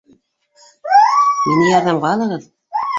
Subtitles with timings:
[1.47, 2.55] Мине ярҙамға алығыҙ